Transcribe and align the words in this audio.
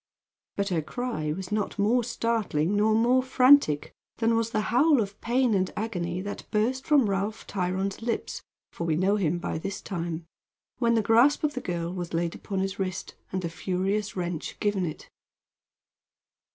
But 0.55 0.69
her 0.69 0.81
cry 0.81 1.31
was 1.31 1.51
not 1.51 1.77
more 1.77 2.03
startling 2.03 2.75
nor 2.75 2.95
more 2.95 3.21
frantic 3.21 3.93
than 4.17 4.35
was 4.35 4.49
the 4.49 4.61
howl 4.73 4.99
of 4.99 5.21
pain 5.21 5.53
and 5.53 5.71
agony 5.77 6.21
that 6.21 6.47
burst 6.49 6.87
from 6.87 7.07
Ralph 7.07 7.45
Tryon's 7.45 8.01
lips 8.01 8.41
for 8.71 8.85
we 8.85 8.95
know 8.95 9.17
him 9.17 9.37
by 9.37 9.59
this 9.59 9.79
time 9.79 10.25
when 10.79 10.95
the 10.95 11.03
grasp 11.03 11.43
of 11.43 11.53
the 11.53 11.61
girl 11.61 11.93
was 11.93 12.15
laid 12.15 12.33
upon 12.33 12.61
his 12.61 12.79
wrist, 12.79 13.13
and 13.31 13.43
the 13.43 13.47
furious 13.47 14.15
wrench 14.15 14.59
given 14.59 14.87
it. 14.87 15.07